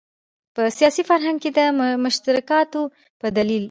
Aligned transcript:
په 0.53 0.61
سیاسي 0.77 1.03
فرهنګ 1.09 1.37
کې 1.43 1.49
د 1.57 1.59
مشترکاتو 2.03 2.81
په 3.21 3.27
دلیل. 3.37 3.59